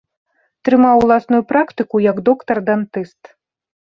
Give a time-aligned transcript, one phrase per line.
[0.67, 3.21] Трымаў уласную практыку як доктар-дантыст.